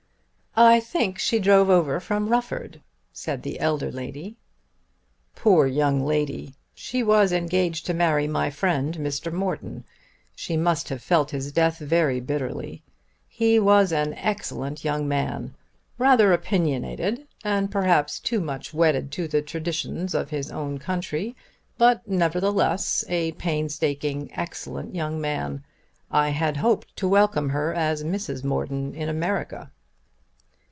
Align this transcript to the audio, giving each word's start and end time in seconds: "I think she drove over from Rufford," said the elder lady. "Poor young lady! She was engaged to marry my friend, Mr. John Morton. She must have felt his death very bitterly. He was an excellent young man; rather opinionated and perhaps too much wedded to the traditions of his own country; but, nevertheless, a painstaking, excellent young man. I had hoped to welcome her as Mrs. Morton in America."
"I 0.53 0.81
think 0.81 1.17
she 1.17 1.39
drove 1.39 1.69
over 1.69 2.01
from 2.01 2.27
Rufford," 2.27 2.81
said 3.13 3.41
the 3.41 3.61
elder 3.61 3.89
lady. 3.89 4.35
"Poor 5.33 5.65
young 5.65 6.05
lady! 6.05 6.55
She 6.75 7.03
was 7.03 7.31
engaged 7.31 7.85
to 7.85 7.93
marry 7.93 8.27
my 8.27 8.49
friend, 8.49 8.97
Mr. 8.97 9.25
John 9.31 9.35
Morton. 9.35 9.83
She 10.35 10.57
must 10.57 10.89
have 10.89 11.01
felt 11.01 11.31
his 11.31 11.53
death 11.53 11.77
very 11.79 12.19
bitterly. 12.19 12.83
He 13.29 13.59
was 13.61 13.93
an 13.93 14.13
excellent 14.15 14.83
young 14.83 15.07
man; 15.07 15.55
rather 15.97 16.33
opinionated 16.33 17.25
and 17.45 17.71
perhaps 17.71 18.19
too 18.19 18.41
much 18.41 18.73
wedded 18.73 19.09
to 19.13 19.29
the 19.29 19.41
traditions 19.41 20.13
of 20.13 20.31
his 20.31 20.51
own 20.51 20.79
country; 20.79 21.33
but, 21.77 22.05
nevertheless, 22.09 23.05
a 23.07 23.31
painstaking, 23.33 24.29
excellent 24.33 24.93
young 24.95 25.19
man. 25.21 25.63
I 26.11 26.27
had 26.29 26.57
hoped 26.57 26.93
to 26.97 27.07
welcome 27.07 27.51
her 27.51 27.73
as 27.73 28.03
Mrs. 28.03 28.43
Morton 28.43 28.93
in 28.93 29.07
America." 29.07 29.71